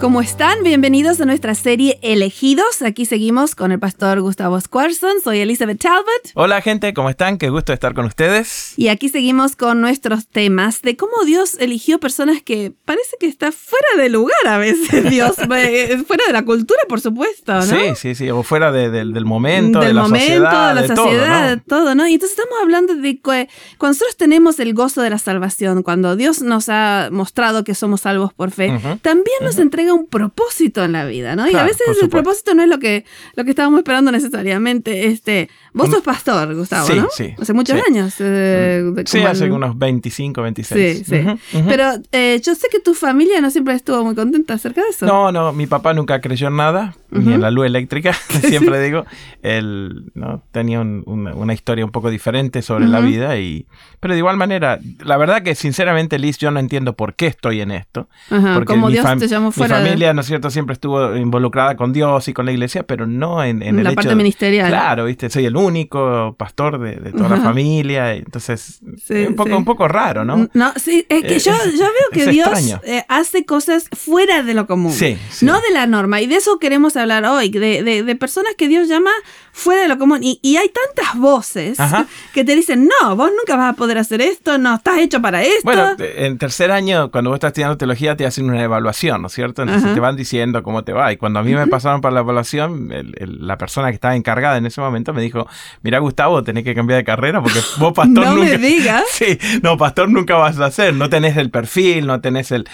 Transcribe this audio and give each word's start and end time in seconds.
¿Cómo 0.00 0.22
están? 0.22 0.62
Bienvenidos 0.62 1.20
a 1.20 1.26
nuestra 1.26 1.54
serie 1.54 1.98
Elegidos. 2.00 2.80
Aquí 2.80 3.04
seguimos 3.04 3.54
con 3.54 3.70
el 3.70 3.78
pastor 3.78 4.22
Gustavo 4.22 4.58
Squarson. 4.58 5.20
Soy 5.22 5.40
Elizabeth 5.40 5.78
Talbot. 5.78 6.06
Hola 6.32 6.62
gente, 6.62 6.94
¿cómo 6.94 7.10
están? 7.10 7.36
Qué 7.36 7.50
gusto 7.50 7.74
estar 7.74 7.92
con 7.92 8.06
ustedes. 8.06 8.72
Y 8.78 8.88
aquí 8.88 9.10
seguimos 9.10 9.56
con 9.56 9.82
nuestros 9.82 10.26
temas 10.26 10.80
de 10.80 10.96
cómo 10.96 11.24
Dios 11.26 11.58
eligió 11.60 12.00
personas 12.00 12.40
que 12.42 12.72
parece 12.86 13.18
que 13.20 13.26
está 13.26 13.52
fuera 13.52 14.02
de 14.02 14.08
lugar 14.08 14.46
a 14.46 14.56
veces, 14.56 15.10
Dios, 15.10 15.36
eh, 15.54 16.02
fuera 16.06 16.24
de 16.26 16.32
la 16.32 16.46
cultura, 16.46 16.80
por 16.88 17.02
supuesto, 17.02 17.52
¿no? 17.52 17.62
Sí, 17.62 17.94
sí, 17.94 18.14
sí, 18.14 18.30
o 18.30 18.42
fuera 18.42 18.72
del 18.72 19.26
momento, 19.26 19.80
del 19.80 19.88
de 19.88 19.94
la 19.94 20.02
momento, 20.02 20.26
sociedad, 20.28 20.68
de 20.70 20.74
la 20.76 20.80
de 20.80 20.96
sociedad, 20.96 21.50
de 21.50 21.56
todo, 21.58 21.80
todo, 21.84 21.94
¿no? 21.94 22.08
Y 22.08 22.14
entonces 22.14 22.38
estamos 22.38 22.58
hablando 22.62 22.94
de 22.94 23.20
que 23.20 23.48
cuando 23.76 23.90
nosotros 23.92 24.16
tenemos 24.16 24.60
el 24.60 24.72
gozo 24.72 25.02
de 25.02 25.10
la 25.10 25.18
salvación, 25.18 25.82
cuando 25.82 26.16
Dios 26.16 26.40
nos 26.40 26.70
ha 26.70 27.10
mostrado 27.12 27.64
que 27.64 27.74
somos 27.74 28.00
salvos 28.00 28.32
por 28.32 28.50
fe, 28.50 28.70
Ujú, 28.70 28.96
también 29.02 29.36
nos 29.42 29.58
entrega 29.58 29.89
un 29.94 30.06
propósito 30.06 30.84
en 30.84 30.92
la 30.92 31.04
vida, 31.04 31.36
¿no? 31.36 31.48
y 31.50 31.54
a 31.54 31.62
veces 31.64 31.86
el 32.02 32.08
propósito 32.08 32.54
no 32.54 32.62
es 32.62 32.68
lo 32.68 32.78
que, 32.78 33.04
lo 33.36 33.44
que 33.44 33.50
estábamos 33.50 33.78
esperando 33.78 34.10
necesariamente. 34.12 35.06
Este, 35.06 35.48
vos 35.72 35.88
Mm. 35.88 35.92
sos 35.92 36.02
pastor, 36.02 36.54
Gustavo, 36.54 36.86
Sí, 36.86 36.94
¿no? 36.96 37.08
sí, 37.10 37.34
Hace 37.40 37.52
muchos 37.52 37.76
sí. 37.78 37.82
años. 37.88 38.14
eh, 38.20 38.82
de- 38.94 39.04
Sí, 39.06 39.18
hace 39.20 39.44
el- 39.44 39.52
unos 39.52 39.78
25, 39.78 40.42
26. 40.42 40.98
Sí, 40.98 41.04
sí. 41.04 41.62
Pero 41.68 41.84
eh, 42.12 42.40
yo 42.44 42.54
sé 42.54 42.68
que 42.70 42.80
tu 42.80 42.94
familia 42.94 43.40
no 43.40 43.50
siempre 43.50 43.74
estuvo 43.74 44.04
muy 44.04 44.14
contenta 44.14 44.54
acerca 44.54 44.82
de 44.82 44.88
eso. 44.90 45.06
No, 45.06 45.30
no, 45.32 45.52
mi 45.52 45.66
papá 45.66 45.92
nunca 45.94 46.20
creyó 46.20 46.48
en 46.48 46.56
nada, 46.56 46.94
ni 47.10 47.20
Ujú. 47.20 47.30
en 47.32 47.40
la 47.40 47.50
luz 47.50 47.66
eléctrica, 47.66 48.12
siempre 48.42 48.80
digo. 48.82 49.04
Él 49.42 50.10
¿no? 50.14 50.42
tenía 50.52 50.80
un- 50.80 51.02
una, 51.06 51.34
una 51.34 51.52
historia 51.54 51.84
un 51.84 51.90
poco 51.90 52.10
diferente 52.10 52.62
sobre 52.62 52.86
la 52.86 52.98
Ujú. 53.00 53.08
vida, 53.08 53.38
y 53.38 53.66
pero 54.00 54.14
de 54.14 54.18
igual 54.18 54.36
manera, 54.36 54.78
la 55.04 55.16
verdad 55.16 55.42
que 55.42 55.54
sinceramente, 55.54 56.18
Liz, 56.18 56.38
yo 56.38 56.50
no 56.50 56.60
entiendo 56.60 56.94
por 56.94 57.14
qué 57.14 57.26
estoy 57.26 57.60
en 57.60 57.70
esto. 57.70 58.08
Ajá, 58.30 58.54
Porque 58.54 58.72
como 58.74 58.86
mi, 58.88 58.94
Dios 58.94 59.06
te 59.18 59.28
llamó 59.28 59.46
mi 59.48 59.52
fuera 59.52 59.78
de- 59.78 59.84
familia, 59.86 60.12
¿no 60.14 60.20
es 60.20 60.26
cierto?, 60.26 60.50
siempre 60.50 60.74
estuvo 60.74 61.16
involucrada 61.16 61.76
con 61.76 61.92
Dios 61.92 62.28
y 62.28 62.32
con 62.32 62.46
la 62.46 62.52
iglesia, 62.52 62.82
pero 62.84 63.06
no 63.06 63.42
en, 63.44 63.62
en 63.62 63.78
el 63.78 63.84
la 63.84 63.90
hecho 63.90 63.96
parte 63.96 64.08
de- 64.10 64.14
ministerial. 64.16 64.68
Claro, 64.68 65.04
viste, 65.06 65.28
soy 65.30 65.46
el 65.46 65.56
único 65.56 66.34
pastor 66.38 66.78
de, 66.78 66.96
de 66.96 67.12
toda 67.12 67.28
la 67.28 67.36
familia, 67.38 68.14
entonces 68.14 68.80
Sí, 69.04 69.14
es 69.14 69.28
un 69.28 69.34
poco, 69.36 69.50
sí. 69.50 69.54
un 69.56 69.64
poco 69.64 69.88
raro, 69.88 70.24
¿no? 70.24 70.48
No, 70.54 70.72
sí, 70.76 71.06
es 71.08 71.22
que 71.22 71.36
Eh, 71.36 71.38
yo, 71.38 71.52
yo 71.52 71.78
veo 71.84 72.10
que 72.12 72.30
Dios 72.30 72.48
eh, 72.84 73.04
hace 73.08 73.44
cosas 73.44 73.88
fuera 73.92 74.42
de 74.42 74.54
lo 74.54 74.66
común. 74.66 74.92
Sí. 74.92 75.16
No 75.42 75.54
de 75.54 75.70
la 75.72 75.86
norma. 75.86 76.20
Y 76.20 76.26
de 76.26 76.36
eso 76.36 76.58
queremos 76.58 76.96
hablar 77.00 77.24
hoy, 77.24 77.48
de, 77.50 77.82
de- 77.82 78.02
de 78.02 78.16
personas 78.16 78.54
que 78.56 78.68
Dios 78.68 78.88
llama 78.88 79.10
fuera 79.52 79.82
de 79.82 79.88
lo 79.88 79.98
común. 79.98 80.20
Y, 80.22 80.38
y 80.42 80.56
hay 80.56 80.68
tantas 80.68 81.16
voces 81.18 81.78
Ajá. 81.80 82.06
que 82.34 82.44
te 82.44 82.54
dicen, 82.54 82.88
no, 83.02 83.16
vos 83.16 83.30
nunca 83.36 83.56
vas 83.56 83.72
a 83.74 83.76
poder 83.76 83.98
hacer 83.98 84.20
esto, 84.20 84.58
no 84.58 84.74
estás 84.76 84.98
hecho 84.98 85.20
para 85.20 85.42
esto. 85.42 85.60
Bueno, 85.64 85.96
en 85.98 86.38
tercer 86.38 86.70
año, 86.70 87.10
cuando 87.10 87.30
vos 87.30 87.36
estás 87.36 87.48
estudiando 87.50 87.76
teología, 87.76 88.16
te 88.16 88.26
hacen 88.26 88.48
una 88.48 88.62
evaluación, 88.62 89.20
¿no 89.22 89.26
es 89.28 89.34
cierto? 89.34 89.62
Entonces 89.62 89.84
Ajá. 89.84 89.94
te 89.94 90.00
van 90.00 90.16
diciendo 90.16 90.62
cómo 90.62 90.84
te 90.84 90.92
va. 90.92 91.12
Y 91.12 91.16
cuando 91.16 91.40
a 91.40 91.42
mí 91.42 91.54
me 91.54 91.66
pasaron 91.66 92.00
para 92.00 92.14
la 92.14 92.20
evaluación, 92.20 92.92
el- 92.92 93.14
el- 93.18 93.46
la 93.46 93.58
persona 93.58 93.88
que 93.88 93.94
estaba 93.94 94.14
encargada 94.16 94.56
en 94.56 94.66
ese 94.66 94.80
momento 94.80 95.12
me 95.12 95.22
dijo, 95.22 95.46
mira 95.82 95.98
Gustavo, 95.98 96.42
tenés 96.44 96.64
que 96.64 96.74
cambiar 96.74 96.98
de 96.98 97.04
carrera 97.04 97.42
porque 97.42 97.60
vos 97.78 97.92
pastor 97.92 98.24
No 98.26 98.34
me 98.34 98.44
nunca... 98.44 98.58
digas. 98.58 99.04
Sí, 99.12 99.38
no, 99.62 99.76
pastor 99.76 100.08
nunca 100.08 100.36
vas 100.36 100.58
a 100.60 100.66
hacer. 100.66 100.94
No 100.94 101.10
tenés 101.10 101.36
el 101.36 101.50
perfil, 101.50 102.06
no 102.06 102.20
tenés 102.20 102.50
el- 102.52 102.66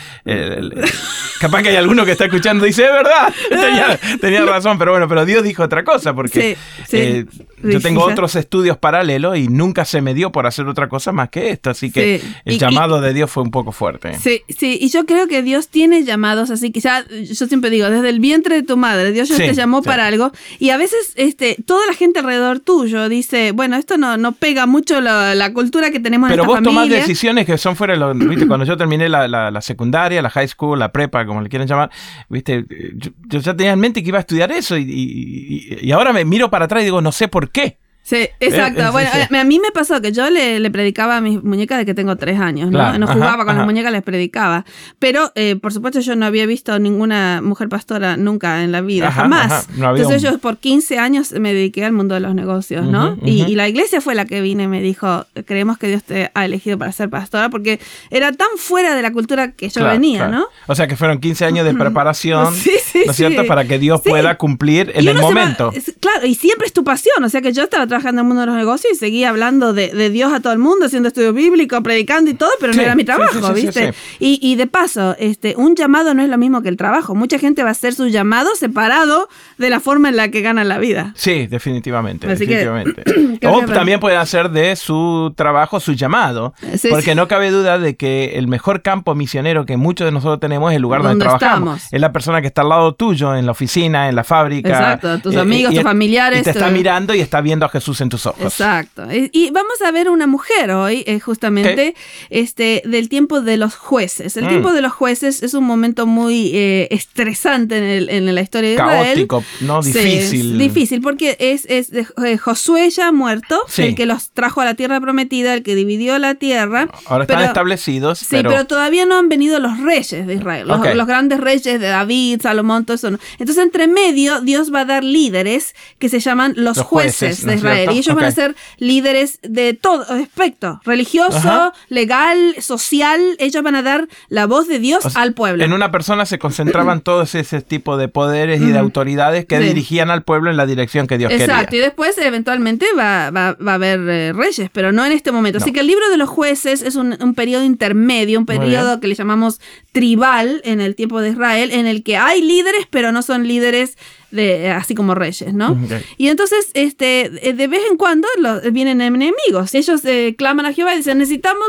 Capaz 1.40 1.62
que 1.62 1.68
hay 1.70 1.76
alguno 1.76 2.04
que 2.04 2.12
está 2.12 2.24
escuchando 2.26 2.64
y 2.64 2.68
dice, 2.70 2.84
es 2.84 2.92
verdad, 2.92 3.32
tenía, 3.48 3.98
tenía 4.20 4.44
razón, 4.44 4.78
pero 4.78 4.92
bueno, 4.92 5.08
pero 5.08 5.24
Dios 5.24 5.42
dijo 5.44 5.62
otra 5.62 5.84
cosa 5.84 6.14
porque 6.14 6.56
Sí, 6.56 6.84
sí. 6.88 6.96
eh, 6.96 7.26
yo 7.62 7.80
tengo 7.80 8.04
otros 8.04 8.36
estudios 8.36 8.76
paralelos 8.78 9.36
y 9.36 9.48
nunca 9.48 9.84
se 9.84 10.00
me 10.00 10.14
dio 10.14 10.30
por 10.32 10.46
hacer 10.46 10.66
otra 10.66 10.88
cosa 10.88 11.12
más 11.12 11.28
que 11.30 11.50
esto, 11.50 11.70
así 11.70 11.90
que 11.90 12.20
Sí. 12.20 12.34
el 12.44 12.52
Y- 12.52 12.56
y- 12.56 12.58
llamado 12.58 13.00
de 13.00 13.12
Dios 13.12 13.30
fue 13.30 13.42
un 13.42 13.50
poco 13.50 13.72
fuerte. 13.72 14.14
Sí, 14.18 14.42
sí, 14.48 14.78
y 14.80 14.88
yo 14.88 15.04
creo 15.06 15.26
que 15.28 15.42
Dios 15.42 15.68
tiene 15.68 16.04
llamados 16.04 16.50
así, 16.50 16.70
que 16.70 16.80
ya, 16.80 17.04
yo 17.08 17.46
siempre 17.46 17.70
digo, 17.70 17.90
desde 17.90 18.08
el 18.08 18.20
vientre 18.20 18.54
de 18.56 18.62
tu 18.62 18.76
madre, 18.76 19.12
Dios 19.12 19.28
ya 19.28 19.36
te 19.36 19.54
llamó 19.54 19.82
para 19.82 20.06
algo, 20.06 20.32
y 20.58 20.70
a 20.70 20.76
veces 20.76 21.12
este, 21.16 21.56
toda 21.66 21.86
la 21.86 21.94
gente 21.94 22.20
alrededor 22.20 22.60
tuyo 22.60 23.08
dice, 23.08 23.52
bueno, 23.52 23.76
esto 23.76 23.96
no, 23.98 24.16
no 24.16 24.32
pega 24.32 24.66
mucho 24.66 25.00
la, 25.00 25.34
la 25.34 25.52
cultura 25.52 25.90
que 25.90 26.00
tenemos 26.00 26.30
Pero 26.30 26.42
en 26.44 26.46
vos 26.46 26.56
esta 26.58 26.64
tomás 26.64 26.82
familia. 26.84 27.00
decisiones 27.00 27.46
que 27.46 27.58
son 27.58 27.76
fuera 27.76 27.94
de 27.94 27.98
lo. 28.00 28.14
¿Viste? 28.14 28.46
Cuando 28.46 28.64
yo 28.64 28.76
terminé 28.76 29.08
la, 29.08 29.26
la- 29.28 29.50
la 29.50 29.60
secundaria, 29.60 30.22
la 30.22 30.30
high 30.30 30.48
school, 30.48 30.78
la 30.78 30.92
prepa, 30.92 31.25
como 31.26 31.40
le 31.40 31.48
quieren 31.48 31.68
llamar, 31.68 31.90
¿viste? 32.28 32.64
Yo, 32.94 33.10
yo 33.28 33.38
ya 33.40 33.54
tenía 33.56 33.72
en 33.72 33.80
mente 33.80 34.02
que 34.02 34.08
iba 34.08 34.18
a 34.18 34.20
estudiar 34.20 34.50
eso 34.52 34.76
y- 34.78 35.78
y 35.82 35.92
ahora 35.92 36.12
me 36.12 36.24
miro 36.24 36.50
para 36.50 36.64
atrás 36.66 36.82
y 36.82 36.86
digo, 36.86 37.00
no 37.00 37.12
sé 37.12 37.28
por 37.28 37.50
qué. 37.50 37.78
Sí, 38.08 38.28
exacto. 38.38 38.82
Eh, 38.82 38.84
eh, 38.86 38.90
bueno, 38.92 39.10
sí, 39.12 39.18
sí. 39.28 39.36
a 39.36 39.42
mí 39.42 39.58
me 39.58 39.72
pasó 39.72 40.00
que 40.00 40.12
yo 40.12 40.30
le, 40.30 40.60
le 40.60 40.70
predicaba 40.70 41.16
a 41.16 41.20
mis 41.20 41.42
muñecas 41.42 41.78
de 41.78 41.84
que 41.86 41.92
tengo 41.92 42.14
tres 42.14 42.38
años, 42.38 42.70
¿no? 42.70 42.78
Claro, 42.78 42.98
no 43.00 43.06
ajá, 43.06 43.14
jugaba 43.14 43.38
con 43.38 43.48
ajá. 43.48 43.58
las 43.58 43.66
muñecas, 43.66 43.90
les 43.90 44.02
predicaba. 44.02 44.64
Pero, 45.00 45.32
eh, 45.34 45.56
por 45.56 45.72
supuesto, 45.72 45.98
yo 45.98 46.14
no 46.14 46.24
había 46.24 46.46
visto 46.46 46.78
ninguna 46.78 47.40
mujer 47.42 47.68
pastora 47.68 48.16
nunca 48.16 48.62
en 48.62 48.70
la 48.70 48.80
vida, 48.80 49.08
Ajá, 49.08 49.22
jamás. 49.22 49.68
No 49.76 49.88
había 49.88 50.02
Entonces 50.04 50.22
un- 50.30 50.34
yo 50.34 50.38
por 50.38 50.58
15 50.58 50.98
años 51.00 51.32
me 51.32 51.52
dediqué 51.52 51.84
al 51.84 51.92
mundo 51.94 52.14
de 52.14 52.20
los 52.20 52.32
negocios, 52.34 52.86
¿no? 52.86 53.18
Y, 53.24 53.56
la 53.56 53.68
iglesia 53.68 54.00
fue 54.00 54.14
la 54.14 54.24
que 54.24 54.40
vine 54.40 54.64
y 54.64 54.68
me 54.68 54.80
dijo, 54.80 55.26
creemos 55.44 55.76
que 55.78 55.88
Dios 55.88 56.04
te 56.04 56.30
ha 56.32 56.44
elegido 56.44 56.78
para 56.78 56.92
ser 56.92 57.10
pastora, 57.10 57.48
porque 57.50 57.80
era 58.10 58.30
tan 58.32 58.48
fuera 58.56 58.94
de 58.94 59.02
la 59.02 59.10
cultura 59.12 59.50
que 59.52 59.68
yo 59.68 59.80
Claro, 59.80 59.92
venía, 59.94 60.18
claro. 60.28 60.32
¿no? 60.32 60.46
O 60.68 60.74
sea 60.76 60.86
que 60.86 60.94
fueron 60.94 61.18
15 61.18 61.44
años 61.44 61.66
de 61.66 61.74
preparación, 61.74 62.54
Sí, 62.54 62.70
sí, 62.84 63.02
¿no 63.04 63.10
es 63.10 63.16
cierto? 63.16 63.44
Para 63.46 63.64
que 63.64 63.78
Dios 63.80 64.00
pueda 64.02 64.36
cumplir 64.38 64.92
en 64.94 65.08
el 65.08 65.16
va- 65.16 65.22
momento. 65.22 65.72
es- 65.74 65.92
claro, 65.98 66.24
y 66.24 66.36
siempre 66.36 66.66
es 66.68 66.72
tu 66.72 66.84
pasión. 66.84 67.24
O 67.24 67.28
sea 67.28 67.40
que 67.40 67.52
yo 67.52 67.64
estaba 67.64 67.86
trabajando 67.96 68.20
en 68.20 68.24
el 68.26 68.28
mundo 68.28 68.40
de 68.42 68.46
los 68.46 68.56
negocios 68.56 68.92
y 68.92 68.96
seguía 68.96 69.30
hablando 69.30 69.72
de, 69.72 69.88
de 69.88 70.10
Dios 70.10 70.32
a 70.32 70.40
todo 70.40 70.52
el 70.52 70.58
mundo, 70.58 70.86
haciendo 70.86 71.08
estudio 71.08 71.32
bíblico, 71.32 71.82
predicando 71.82 72.30
y 72.30 72.34
todo, 72.34 72.50
pero 72.60 72.72
Sí, 72.72 72.78
no 72.78 72.84
era 72.84 72.94
mi 72.94 73.04
trabajo, 73.04 73.32
sí, 73.54 73.60
sí, 73.60 73.66
¿viste? 73.66 73.94
Y, 74.18 74.38
y 74.42 74.56
de 74.56 74.66
paso, 74.66 75.16
este, 75.18 75.54
un 75.56 75.74
llamado 75.76 76.12
no 76.14 76.22
es 76.22 76.28
lo 76.28 76.36
mismo 76.38 76.62
que 76.62 76.68
el 76.68 76.76
trabajo. 76.76 77.14
Mucha 77.14 77.38
gente 77.38 77.62
va 77.62 77.70
a 77.70 77.72
hacer 77.72 77.94
su 77.94 78.08
llamado 78.08 78.50
separado 78.54 79.28
de 79.58 79.70
la 79.70 79.80
forma 79.80 80.08
en 80.10 80.16
la 80.16 80.28
que 80.30 80.40
gana 80.42 80.64
la 80.64 80.78
vida. 80.78 81.12
Sí, 81.16 81.46
definitivamente. 81.46 82.30
Así 82.30 82.46
que- 82.46 82.56
definitivamente. 82.58 83.02
creo 83.40 83.54
o 83.54 83.60
que- 83.60 83.72
también 83.72 84.00
puede 84.00 84.16
hacer 84.16 84.50
de 84.50 84.76
su 84.76 85.32
trabajo 85.36 85.80
su 85.80 85.92
llamado. 85.92 86.54
Sí, 86.76 86.88
porque 86.90 87.14
no 87.14 87.28
cabe 87.28 87.50
duda 87.50 87.78
de 87.78 87.96
que 87.96 88.32
el 88.38 88.48
mejor 88.48 88.82
campo 88.82 89.14
misionero 89.14 89.64
que 89.66 89.76
muchos 89.76 90.04
de 90.06 90.12
nosotros 90.12 90.40
tenemos 90.40 90.72
es 90.72 90.76
el 90.76 90.82
lugar 90.82 91.02
donde, 91.02 91.24
Donde 91.24 91.24
trabajamos. 91.38 91.76
estamos. 91.76 91.92
Es 91.92 92.00
la 92.00 92.12
persona 92.12 92.40
que 92.40 92.48
está 92.48 92.62
al 92.62 92.68
lado 92.68 92.94
tuyo, 92.94 93.34
en 93.36 93.46
la 93.46 93.52
oficina, 93.52 94.08
en 94.08 94.16
la 94.16 94.24
fábrica. 94.24 94.68
Exacto, 94.68 95.18
tus 95.20 95.36
amigos, 95.36 95.72
y- 95.72 95.76
tus 95.76 95.84
familiares, 95.84 96.40
Y 96.40 96.44
te 96.44 96.50
está 96.50 96.66
tu- 96.68 96.72
mirando 96.72 97.14
y 97.14 97.20
está 97.20 97.40
viendo 97.40 97.64
a 97.66 97.68
Jesús 97.68 97.85
en 98.00 98.08
tus 98.08 98.26
ojos. 98.26 98.42
Exacto. 98.42 99.06
Y, 99.12 99.50
vamos 99.50 99.80
a 99.86 99.90
ver 99.92 100.08
una 100.10 100.26
mujer 100.26 100.70
hoy, 100.72 101.04
eh, 101.06 101.20
justamente, 101.20 101.94
este, 102.30 102.82
del 102.84 103.08
tiempo 103.08 103.40
de 103.40 103.56
los 103.56 103.74
jueces. 103.76 104.36
El 104.36 104.44
Mm. 104.44 104.48
tiempo 104.48 104.72
de 104.72 104.80
los 104.82 104.92
jueces 104.92 105.42
es 105.42 105.54
un 105.54 105.64
momento 105.64 106.06
muy 106.06 106.50
eh, 106.54 106.88
estresante 106.90 107.78
en, 107.78 107.84
el- 107.84 108.08
en 108.10 108.34
la 108.34 108.40
historia 108.40 108.70
de 108.70 108.74
Israel. 108.76 109.04
Caótico, 109.28 109.44
¿no? 109.60 109.82
Sí, 109.82 109.92
Difícil. 109.92 110.52
es 110.52 110.58
difícil 110.58 111.00
porque 111.00 111.36
es, 111.40 111.64
es 111.66 111.90
de- 111.90 112.06
eh, 112.24 112.36
Josué 112.38 112.90
ya 112.90 113.12
muerto, 113.12 113.60
Sí. 113.68 113.82
el 113.82 113.94
que 113.94 114.06
los 114.06 114.30
trajo 114.30 114.60
a 114.60 114.64
la 114.64 114.74
tierra 114.74 115.00
prometida, 115.00 115.54
el 115.54 115.62
que 115.62 115.74
dividió 115.74 116.18
la 116.18 116.34
tierra. 116.34 116.88
Ahora 117.06 117.24
están 117.24 117.38
pero- 117.38 117.48
establecidos, 117.48 118.18
Sí, 118.18 118.26
pero, 118.30 118.50
pero, 118.50 118.66
todavía 118.66 119.06
no 119.06 119.16
han 119.16 119.28
venido 119.28 119.58
los 119.60 119.78
reyes 119.80 120.26
de 120.26 120.34
Israel, 120.34 120.66
los, 120.66 121.06
grandes 121.06 121.38
reyes 121.40 121.80
de 121.80 121.86
David, 121.86 122.40
Salomón, 122.42 122.84
todo 122.84 122.94
eso. 122.96 123.10
no. 123.10 123.18
Entonces, 123.38 123.62
entre 123.64 123.86
medio, 123.86 124.40
Dios 124.40 124.72
va 124.72 124.80
a 124.80 124.84
dar 124.84 125.04
líderes 125.04 125.74
que 125.98 126.08
se 126.08 126.20
llaman 126.20 126.54
los, 126.56 126.76
Los 126.76 126.86
jueces, 126.86 127.18
jueces, 127.40 127.44
¿no 127.44 127.50
de 127.52 127.56
es 127.56 127.62
Israel. 127.82 127.96
Y 127.96 127.98
ellos 128.00 128.14
van 128.14 128.24
a 128.24 128.30
ser 128.30 128.56
líderes 128.78 129.38
de 129.42 129.74
todo 129.74 130.02
aspecto, 130.02 130.80
religioso, 130.84 131.36
Ajá. 131.36 131.72
legal, 131.88 132.54
social. 132.60 133.20
Ellos 133.38 133.62
van 133.62 133.74
a 133.76 133.82
dar 133.82 134.08
la 134.28 134.46
voz 134.46 134.68
de 134.68 134.78
Dios 134.78 135.04
O 135.04 135.10
sea, 135.10 135.22
al 135.22 135.32
pueblo. 135.34 135.64
En 135.64 135.72
una 135.72 135.90
persona 135.90 136.26
se 136.26 136.38
concentraban 136.38 137.00
todos 137.02 137.34
ese 137.34 137.60
tipo 137.62 137.96
de 137.96 138.08
poderes 138.08 138.60
y 138.60 138.66
de 138.66 138.78
autoridades 138.78 139.44
que 139.46 139.58
Sí. 139.58 139.64
dirigían 139.64 140.10
al 140.10 140.22
pueblo 140.22 140.50
en 140.50 140.56
la 140.56 140.66
dirección 140.66 141.06
que 141.06 141.18
Dios 141.18 141.32
Exacto, 141.32 141.66
quería. 141.66 141.80
y 141.80 141.82
después 141.84 142.16
eventualmente 142.18 142.86
va, 142.98 143.30
va- 143.30 143.54
va 143.54 143.72
a 143.72 143.74
haber 143.76 144.00
eh, 144.08 144.32
reyes, 144.34 144.68
pero 144.72 144.92
no 144.92 145.04
en 145.04 145.12
este 145.12 145.32
momento. 145.32 145.58
Así 145.58 145.72
que 145.72 145.80
el 145.80 145.86
libro 145.86 146.08
de 146.10 146.16
los 146.16 146.28
jueces 146.28 146.82
es 146.82 146.96
un, 146.96 147.16
un 147.20 147.34
periodo 147.34 147.64
intermedio, 147.64 148.38
un 148.38 148.46
periodo 148.46 149.00
que 149.00 149.08
le 149.08 149.14
llamamos 149.14 149.60
tribal 149.92 150.60
en 150.64 150.80
el 150.80 150.94
tiempo 150.94 151.20
de 151.20 151.30
Israel, 151.30 151.70
en 151.72 151.86
el 151.86 152.02
que 152.02 152.16
hay 152.16 152.42
líderes, 152.42 152.86
pero 152.90 153.12
no 153.12 153.22
son 153.22 153.46
líderes 153.48 153.96
de, 154.30 154.70
así 154.70 154.94
como 154.94 155.14
reyes, 155.14 155.54
¿no? 155.54 155.78
Y 156.18 156.28
entonces, 156.28 156.70
este, 156.74 157.48
eh, 157.48 157.52
de 157.52 157.68
vez 157.68 157.82
en 157.90 157.96
cuando 157.96 158.26
lo- 158.38 158.60
vienen 158.72 159.00
enemigos. 159.00 159.74
Ellos 159.74 160.04
eh, 160.04 160.34
claman 160.36 160.66
a 160.66 160.72
Jehová 160.72 160.94
y 160.94 160.98
dicen, 160.98 161.18
necesitamos 161.18 161.68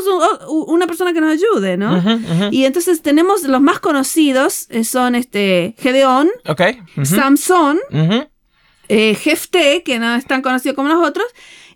un- 0.50 0.66
una 0.74 0.88
persona 0.88 1.14
que 1.14 1.22
nos 1.22 1.32
ayude, 1.34 1.78
¿no? 1.78 2.02
Y 2.52 2.66
entonces 2.66 3.02
tenemos 3.02 3.44
los 3.44 3.62
más 3.62 3.80
conocidos, 3.80 4.68
eh, 4.70 4.84
son 4.84 5.16
este, 5.16 5.76
Gedeón, 5.80 6.30
Ok. 6.48 6.62
ujú, 6.98 7.06
Samson, 7.06 7.80
eh, 8.90 9.16
Jefté, 9.16 9.84
que 9.84 10.00
no 10.00 10.16
es 10.16 10.26
tan 10.26 10.42
conocido 10.42 10.74
como 10.76 10.88
los 10.90 11.06
otros, 11.06 11.28